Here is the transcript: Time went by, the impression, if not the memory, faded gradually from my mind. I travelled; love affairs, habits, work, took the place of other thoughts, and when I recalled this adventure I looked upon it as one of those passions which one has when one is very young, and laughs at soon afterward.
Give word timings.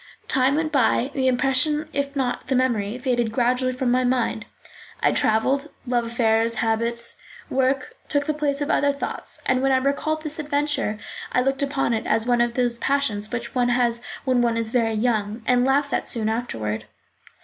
Time 0.27 0.55
went 0.55 0.71
by, 0.71 1.11
the 1.13 1.27
impression, 1.27 1.87
if 1.93 2.15
not 2.15 2.47
the 2.47 2.55
memory, 2.55 2.97
faded 2.97 3.31
gradually 3.31 3.71
from 3.71 3.91
my 3.91 4.03
mind. 4.03 4.47
I 4.99 5.11
travelled; 5.11 5.69
love 5.85 6.05
affairs, 6.05 6.55
habits, 6.55 7.17
work, 7.51 7.95
took 8.09 8.25
the 8.25 8.33
place 8.33 8.61
of 8.61 8.71
other 8.71 8.91
thoughts, 8.93 9.41
and 9.45 9.61
when 9.61 9.71
I 9.71 9.77
recalled 9.77 10.23
this 10.23 10.39
adventure 10.39 10.97
I 11.31 11.41
looked 11.41 11.61
upon 11.61 11.93
it 11.93 12.07
as 12.07 12.25
one 12.25 12.41
of 12.41 12.55
those 12.55 12.79
passions 12.79 13.31
which 13.31 13.53
one 13.53 13.69
has 13.69 14.01
when 14.25 14.41
one 14.41 14.57
is 14.57 14.71
very 14.71 14.93
young, 14.93 15.43
and 15.45 15.65
laughs 15.65 15.93
at 15.93 16.07
soon 16.09 16.29
afterward. 16.29 16.85